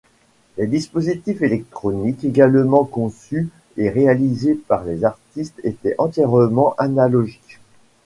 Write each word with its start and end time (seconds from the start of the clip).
Les 0.57 0.65
dispositifs 0.65 1.43
électroniques, 1.43 2.23
également 2.23 2.85
conçus 2.85 3.49
et 3.77 3.87
réalisés 3.87 4.55
par 4.55 4.83
les 4.83 5.05
artistes 5.05 5.61
étaient 5.63 5.93
entièrement 5.99 6.73
analogiques. 6.79 7.59